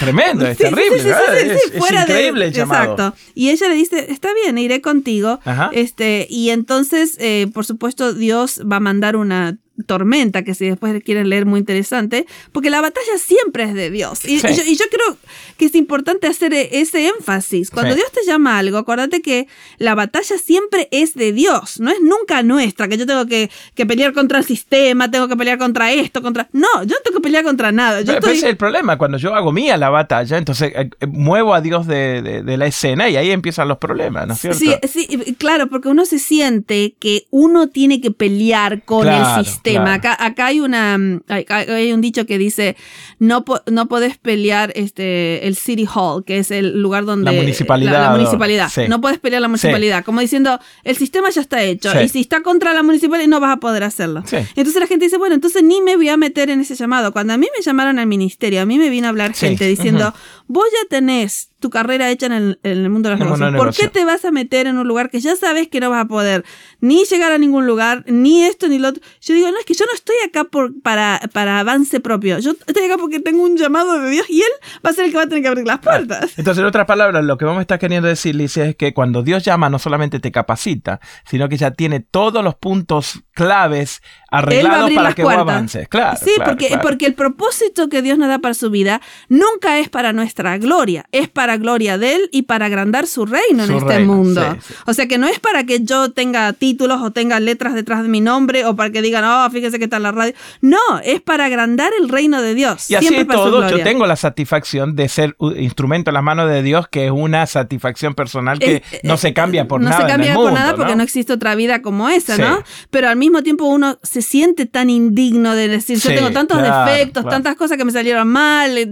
tremendo, 0.00 0.44
es 0.44 0.58
terrible, 0.58 1.02
sí, 1.02 1.08
es, 1.08 2.02
increíble 2.02 2.46
el 2.46 2.52
llamado. 2.52 2.92
Exacto. 2.92 3.16
Y 3.34 3.50
ella 3.50 3.68
le 3.68 3.74
dice, 3.76 4.10
está 4.10 4.34
bien, 4.34 4.58
iré 4.58 4.80
contigo. 4.80 5.40
Este, 5.72 6.26
y 6.28 6.50
entonces, 6.50 7.18
por 7.52 7.64
supuesto, 7.64 8.12
Dios 8.12 8.60
va 8.70 8.76
a 8.76 8.80
mandar 8.80 9.16
una 9.16 9.58
tormenta, 9.86 10.42
que 10.42 10.54
si 10.54 10.68
después 10.68 11.02
quieren 11.04 11.28
leer 11.28 11.46
muy 11.46 11.60
interesante, 11.60 12.26
porque 12.52 12.70
la 12.70 12.80
batalla 12.80 13.18
siempre 13.18 13.64
es 13.64 13.74
de 13.74 13.90
Dios. 13.90 14.24
Y, 14.24 14.38
yo, 14.38 14.84
creo 14.90 15.16
que 15.56 15.66
es 15.66 15.74
importante 15.74 16.26
hacer 16.26 16.52
e, 16.52 16.80
ese 16.80 17.08
énfasis. 17.08 17.70
Cuando 17.70 17.94
Dios 17.94 18.10
te 18.12 18.24
llama 18.26 18.56
a 18.56 18.58
algo, 18.58 18.78
acuérdate 18.78 19.22
que 19.22 19.46
la 19.78 19.94
batalla 19.94 20.36
siempre 20.38 20.88
es 20.90 21.14
de 21.14 21.32
Dios, 21.32 21.80
no 21.80 21.90
es 21.90 22.00
nunca 22.00 22.42
nuestra, 22.42 22.88
que 22.88 22.96
yo 22.96 23.06
tengo 23.06 23.26
que, 23.26 23.50
pelear 23.74 24.12
contra 24.12 24.38
el 24.38 24.44
sistema, 24.44 25.10
tengo 25.10 25.28
que 25.28 25.36
pelear 25.36 25.58
contra 25.58 25.92
esto, 25.92 26.20
contra... 26.20 26.48
No, 26.52 26.68
yo 26.82 26.94
no 26.96 27.02
tengo 27.04 27.18
que 27.18 27.22
pelear 27.22 27.44
contra 27.44 27.72
nada. 27.72 28.02
Yo 28.02 28.14
ese 28.18 28.32
es 28.32 28.42
el 28.42 28.56
problema, 28.56 28.98
cuando 28.98 29.18
yo 29.18 29.34
hago 29.34 29.52
mía 29.52 29.76
la 29.76 29.88
batalla, 29.88 30.36
entonces 30.36 30.72
eh, 30.74 30.90
eh, 31.00 31.06
muevo 31.06 31.54
a 31.54 31.60
Dios 31.60 31.86
de, 31.86 32.42
la 32.44 32.66
escena 32.66 33.08
y 33.08 33.16
ahí 33.16 33.30
empiezan 33.30 33.68
los 33.68 33.78
problemas, 33.78 34.26
¿no 34.26 34.34
es 34.34 34.40
cierto? 34.40 34.58
Sí, 34.58 34.74
sí, 34.88 35.34
claro, 35.38 35.68
porque 35.68 35.88
uno 35.88 36.04
se 36.04 36.18
siente 36.18 36.94
que 36.98 37.26
uno 37.30 37.68
tiene 37.68 38.00
que 38.00 38.10
pelear 38.10 38.82
con 38.82 39.06
el 39.06 39.44
sistema 39.44 39.67
Acá, 39.76 40.16
acá 40.18 40.46
hay, 40.46 40.60
una, 40.60 40.98
hay, 41.28 41.92
un 41.92 42.00
dicho 42.00 42.26
que 42.26 42.38
dice, 42.38 42.76
no, 43.18 43.44
no 43.70 43.88
podés 43.88 44.18
pelear 44.18 44.72
este, 44.74 45.46
el 45.46 45.56
City 45.56 45.86
Hall, 45.92 46.24
que 46.24 46.38
es 46.38 46.50
el 46.50 46.80
lugar 46.80 47.04
donde... 47.04 47.32
La 47.32 47.38
municipalidad. 47.38 47.92
La, 47.92 48.10
municipalidad. 48.10 48.70
No 48.88 49.00
puedes 49.00 49.18
pelear 49.18 49.42
la 49.42 49.48
municipalidad. 49.48 50.04
Como 50.04 50.20
diciendo, 50.20 50.58
el 50.84 50.96
sistema 50.96 51.30
ya 51.30 51.40
está 51.40 51.62
hecho. 51.62 51.90
Y 52.00 52.08
si 52.08 52.20
está 52.20 52.42
contra 52.42 52.72
la 52.72 52.82
municipalidad, 52.82 53.28
no 53.28 53.40
vas 53.40 53.56
a 53.56 53.60
poder 53.60 53.84
hacerlo. 53.84 54.22
Entonces 54.30 54.76
la 54.76 54.86
gente 54.86 55.04
dice, 55.04 55.18
bueno, 55.18 55.34
entonces 55.34 55.62
ni 55.62 55.80
me 55.80 55.96
voy 55.96 56.08
a 56.08 56.16
meter 56.16 56.50
en 56.50 56.60
ese 56.60 56.74
llamado. 56.74 57.12
Cuando 57.12 57.32
a 57.32 57.36
mí 57.36 57.46
me 57.56 57.62
llamaron 57.62 57.98
al 57.98 58.06
ministerio, 58.06 58.62
a 58.62 58.66
mí 58.66 58.78
me 58.78 58.90
vino 58.90 59.06
a 59.06 59.10
hablar 59.10 59.34
gente 59.34 59.66
diciendo, 59.66 60.14
vos 60.46 60.64
ya 60.72 60.88
tenés 60.88 61.50
tu 61.60 61.70
carrera 61.70 62.10
hecha 62.10 62.26
en 62.26 62.58
el, 62.62 62.90
mundo 62.90 63.08
de 63.08 63.16
los 63.16 63.38
negocios. 63.38 63.56
¿Por 63.56 63.74
qué 63.74 63.88
te 63.88 64.04
vas 64.04 64.24
a 64.24 64.30
meter 64.30 64.66
en 64.66 64.78
un 64.78 64.86
lugar 64.86 65.10
que 65.10 65.20
ya 65.20 65.34
sabes 65.34 65.68
que 65.68 65.80
no 65.80 65.90
vas 65.90 66.04
a 66.04 66.08
poder 66.08 66.44
ni 66.80 67.04
llegar 67.04 67.32
a 67.32 67.38
ningún 67.38 67.66
lugar, 67.66 68.04
ni 68.06 68.44
esto 68.44 68.68
ni 68.68 68.78
lo 68.78 68.88
otro? 68.88 69.02
Yo 69.20 69.34
digo, 69.34 69.50
no, 69.50 69.58
es 69.58 69.64
que 69.64 69.74
yo 69.74 69.84
no 69.86 69.92
estoy 69.92 70.16
acá 70.26 70.44
por, 70.44 70.80
para, 70.82 71.20
para 71.32 71.58
avance 71.58 72.00
propio. 72.00 72.38
Yo 72.38 72.52
estoy 72.52 72.84
acá 72.84 72.96
porque 72.96 73.20
tengo 73.20 73.42
un 73.42 73.56
llamado 73.56 74.00
de 74.00 74.10
Dios 74.10 74.30
y 74.30 74.40
Él 74.40 74.50
va 74.84 74.90
a 74.90 74.92
ser 74.92 75.06
el 75.06 75.10
que 75.10 75.16
va 75.16 75.24
a 75.24 75.26
tener 75.26 75.42
que 75.42 75.48
abrir 75.48 75.66
las 75.66 75.80
puertas. 75.80 76.38
Entonces, 76.38 76.60
en 76.60 76.66
otras 76.66 76.86
palabras, 76.86 77.24
lo 77.24 77.36
que 77.36 77.44
vamos 77.44 77.58
a 77.58 77.62
estar 77.62 77.78
queriendo 77.78 78.08
decir, 78.08 78.34
Licia, 78.34 78.64
es 78.66 78.76
que 78.76 78.94
cuando 78.94 79.22
Dios 79.22 79.44
llama, 79.44 79.68
no 79.68 79.78
solamente 79.78 80.20
te 80.20 80.30
capacita, 80.30 81.00
sino 81.24 81.48
que 81.48 81.56
ya 81.56 81.72
tiene 81.72 82.00
todos 82.00 82.44
los 82.44 82.54
puntos 82.54 83.20
claves 83.32 84.00
arreglados 84.30 84.92
para 84.92 85.12
que 85.14 85.22
vos 85.22 85.34
avances. 85.34 85.88
Claro. 85.88 86.18
Sí, 86.22 86.32
porque, 86.44 86.78
porque 86.82 87.06
el 87.06 87.14
propósito 87.14 87.88
que 87.88 88.02
Dios 88.02 88.18
nos 88.18 88.28
da 88.28 88.38
para 88.38 88.54
su 88.54 88.70
vida 88.70 89.00
nunca 89.28 89.78
es 89.78 89.88
para 89.88 90.12
nuestra 90.12 90.58
gloria, 90.58 91.06
es 91.12 91.28
para 91.28 91.47
gloria 91.56 91.98
de 91.98 92.14
Él 92.14 92.28
y 92.32 92.42
para 92.42 92.66
agrandar 92.66 93.06
su 93.06 93.26
reino 93.26 93.64
en 93.64 93.72
este 93.72 94.00
mundo. 94.00 94.56
O 94.86 94.94
sea 94.94 95.06
que 95.06 95.18
no 95.18 95.26
es 95.26 95.40
para 95.40 95.64
que 95.64 95.82
yo 95.82 96.12
tenga 96.12 96.52
títulos 96.52 97.00
o 97.02 97.10
tenga 97.10 97.40
letras 97.40 97.74
detrás 97.74 98.02
de 98.02 98.08
mi 98.08 98.20
nombre 98.20 98.64
o 98.64 98.76
para 98.76 98.90
que 98.90 99.02
digan, 99.02 99.24
oh, 99.24 99.50
fíjese 99.50 99.78
que 99.78 99.84
está 99.84 99.96
en 99.96 100.02
la 100.04 100.12
radio. 100.12 100.34
No, 100.60 100.78
es 101.04 101.20
para 101.20 101.46
agrandar 101.46 101.92
el 102.00 102.08
reino 102.08 102.42
de 102.42 102.54
Dios. 102.54 102.90
Y 102.90 102.94
así 102.94 103.24
todo, 103.24 103.68
yo 103.68 103.82
tengo 103.82 104.06
la 104.06 104.16
satisfacción 104.16 104.96
de 104.96 105.08
ser 105.08 105.36
instrumento 105.56 106.10
en 106.10 106.14
las 106.14 106.22
manos 106.22 106.48
de 106.48 106.62
Dios, 106.62 106.88
que 106.88 107.06
es 107.06 107.12
una 107.12 107.46
satisfacción 107.46 108.14
personal 108.14 108.58
que 108.58 108.82
no 109.02 109.16
se 109.16 109.32
cambia 109.32 109.66
por 109.66 109.80
nada. 109.80 109.98
No 109.98 110.02
se 110.02 110.08
cambia 110.10 110.34
por 110.34 110.52
nada 110.52 110.74
porque 110.74 110.96
no 110.96 111.02
existe 111.02 111.32
otra 111.32 111.54
vida 111.54 111.82
como 111.82 112.08
esa, 112.08 112.36
¿no? 112.38 112.62
Pero 112.90 113.08
al 113.08 113.16
mismo 113.16 113.42
tiempo 113.42 113.64
uno 113.64 113.98
se 114.02 114.22
siente 114.22 114.66
tan 114.66 114.90
indigno 114.90 115.54
de 115.54 115.68
decir, 115.68 115.98
yo 115.98 116.10
tengo 116.10 116.30
tantos 116.30 116.62
defectos, 116.62 117.26
tantas 117.26 117.56
cosas 117.56 117.76
que 117.76 117.84
me 117.84 117.92
salieron 117.92 118.28
mal, 118.28 118.76
eh, 118.76 118.88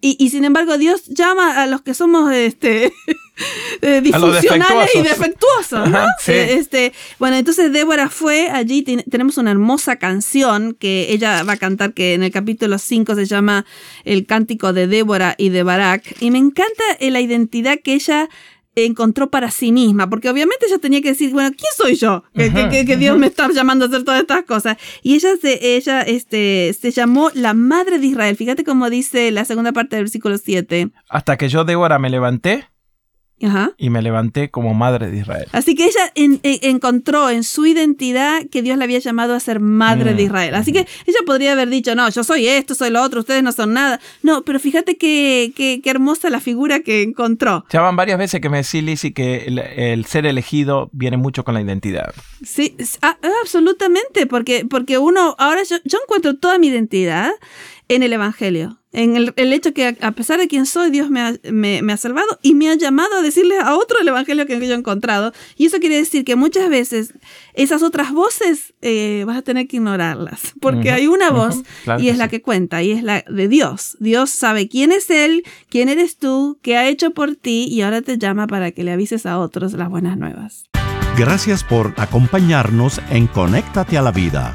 y, 0.00 0.30
sin 0.30 0.44
embargo 0.44 0.78
Dios 0.78 1.06
llama 1.06 1.53
a 1.54 1.66
los 1.66 1.82
que 1.82 1.94
somos 1.94 2.32
este, 2.32 2.92
eh, 3.82 4.00
disfuncionales 4.02 4.94
y 4.94 5.02
defectuosos. 5.02 5.88
Eh, 6.26 6.56
este, 6.58 6.92
bueno, 7.18 7.36
entonces 7.36 7.72
Débora 7.72 8.08
fue 8.08 8.48
allí, 8.50 8.82
tenemos 8.82 9.38
una 9.38 9.50
hermosa 9.50 9.96
canción 9.96 10.74
que 10.78 11.12
ella 11.12 11.42
va 11.42 11.54
a 11.54 11.56
cantar 11.56 11.94
que 11.94 12.14
en 12.14 12.22
el 12.22 12.30
capítulo 12.30 12.78
5 12.78 13.14
se 13.14 13.24
llama 13.26 13.66
El 14.04 14.26
cántico 14.26 14.72
de 14.72 14.86
Débora 14.86 15.34
y 15.38 15.48
de 15.48 15.62
Barak, 15.62 16.16
y 16.20 16.30
me 16.30 16.38
encanta 16.38 16.84
la 17.00 17.20
identidad 17.20 17.78
que 17.82 17.94
ella 17.94 18.28
encontró 18.76 19.30
para 19.30 19.50
sí 19.50 19.72
misma, 19.72 20.08
porque 20.08 20.28
obviamente 20.28 20.66
ella 20.66 20.78
tenía 20.78 21.00
que 21.00 21.08
decir, 21.08 21.30
bueno, 21.32 21.50
¿quién 21.56 21.70
soy 21.76 21.96
yo? 21.96 22.24
Que, 22.34 22.96
Dios 22.96 23.18
me 23.18 23.26
está 23.26 23.50
llamando 23.50 23.84
a 23.84 23.88
hacer 23.88 24.04
todas 24.04 24.20
estas 24.20 24.44
cosas. 24.44 24.76
Y 25.02 25.14
ella, 25.14 25.30
se, 25.40 25.76
ella 25.76 26.02
este, 26.02 26.74
se 26.78 26.90
llamó 26.90 27.30
la 27.34 27.54
Madre 27.54 27.98
de 27.98 28.06
Israel. 28.06 28.36
Fíjate 28.36 28.64
cómo 28.64 28.90
dice 28.90 29.30
la 29.30 29.44
segunda 29.44 29.72
parte 29.72 29.96
del 29.96 30.04
versículo 30.04 30.38
7. 30.38 30.90
Hasta 31.08 31.36
que 31.36 31.48
yo, 31.48 31.64
Débora, 31.64 31.98
me 31.98 32.10
levanté 32.10 32.68
y 33.76 33.90
me 33.90 34.00
levanté 34.00 34.50
como 34.50 34.74
madre 34.74 35.10
de 35.10 35.18
Israel. 35.18 35.48
Así 35.52 35.74
que 35.74 35.84
ella 35.86 36.12
encontró 36.14 37.30
en 37.30 37.44
su 37.44 37.66
identidad 37.66 38.42
que 38.50 38.62
Dios 38.62 38.78
la 38.78 38.84
había 38.84 38.98
llamado 39.00 39.34
a 39.34 39.40
ser 39.40 39.60
madre 39.60 40.14
de 40.14 40.22
mm. 40.22 40.26
Israel. 40.26 40.54
Así 40.54 40.72
que 40.72 40.86
ella 41.06 41.18
podría 41.26 41.52
haber 41.52 41.68
dicho, 41.68 41.94
no, 41.94 42.08
yo 42.08 42.24
soy 42.24 42.46
esto, 42.46 42.74
soy 42.74 42.90
lo 42.90 43.02
otro, 43.02 43.20
ustedes 43.20 43.42
no 43.42 43.52
son 43.52 43.74
nada. 43.74 44.00
No, 44.22 44.42
pero 44.42 44.58
fíjate 44.58 44.96
qué, 44.96 45.52
qué, 45.54 45.82
hermosa 45.84 46.30
la 46.30 46.40
figura 46.40 46.80
que 46.80 47.02
encontró. 47.02 47.64
Ya 47.70 47.80
van 47.80 47.96
varias 47.96 48.18
veces 48.18 48.40
que 48.40 48.48
me 48.48 48.58
decís, 48.58 48.82
Lizzy, 48.82 49.12
que 49.12 49.44
el, 49.76 50.04
ser 50.06 50.26
elegido 50.26 50.88
viene 50.92 51.16
mucho 51.16 51.44
con 51.44 51.54
la 51.54 51.60
identidad. 51.60 52.14
Sí, 52.42 52.76
absolutamente, 53.42 54.26
porque, 54.26 54.66
porque 54.68 54.98
uno, 54.98 55.36
ahora 55.38 55.62
yo, 55.62 55.76
yo 55.84 55.98
encuentro 56.02 56.36
toda 56.36 56.58
mi 56.58 56.68
identidad 56.68 57.30
en 57.88 58.02
el 58.02 58.12
Evangelio 58.12 58.78
en 58.94 59.16
el, 59.16 59.52
hecho 59.52 59.74
que 59.74 59.96
a 60.00 60.12
pesar 60.12 60.38
de 60.38 60.46
quién 60.46 60.66
soy, 60.66 60.90
Dios 60.90 61.10
me 61.10 61.20
ha, 61.20 61.34
me, 61.50 61.80
ha, 61.92 61.96
salvado 61.96 62.38
y 62.42 62.54
me 62.54 62.70
ha 62.70 62.76
llamado 62.76 63.16
a 63.16 63.22
decirle 63.22 63.58
a 63.58 63.74
otro 63.74 63.98
el 64.00 64.06
Evangelio 64.06 64.46
que 64.46 64.54
yo 64.54 64.72
he 64.72 64.78
encontrado. 64.78 65.32
Y 65.56 65.66
eso 65.66 65.78
quiere 65.80 65.96
decir 65.96 66.24
que 66.24 66.36
muchas 66.36 66.68
veces 66.68 67.12
esas 67.54 67.82
otras 67.82 68.12
voces 68.12 68.72
eh, 68.82 69.24
vas 69.26 69.38
a 69.38 69.42
tener 69.42 69.66
que 69.66 69.76
ignorarlas, 69.76 70.54
porque 70.60 70.92
hay 70.92 71.08
una 71.08 71.30
voz 71.30 71.62
y 71.98 72.08
es 72.08 72.18
la 72.18 72.28
que 72.28 72.40
cuenta, 72.40 72.82
y 72.82 72.92
es 72.92 73.02
la 73.02 73.24
de 73.28 73.48
Dios. 73.48 73.96
Dios 73.98 74.30
sabe 74.30 74.68
quién 74.68 74.92
es 74.92 75.10
Él, 75.10 75.42
quién 75.68 75.88
eres 75.88 76.16
tú, 76.16 76.58
qué 76.62 76.76
ha 76.76 76.86
hecho 76.86 77.10
por 77.10 77.34
ti 77.34 77.66
y 77.68 77.82
ahora 77.82 78.00
te 78.00 78.16
llama 78.16 78.46
para 78.46 78.70
que 78.70 78.84
le 78.84 78.92
avises 78.92 79.26
a 79.26 79.38
otros 79.38 79.72
las 79.72 79.88
buenas 79.88 80.16
nuevas. 80.16 80.70
Gracias 81.18 81.64
por 81.64 81.94
acompañarnos 81.96 83.00
en 83.10 83.26
Conéctate 83.26 83.98
a 83.98 84.02
la 84.02 84.12
Vida. 84.12 84.54